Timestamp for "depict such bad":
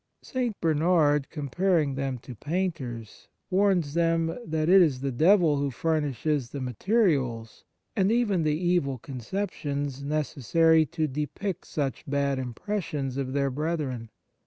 11.05-12.39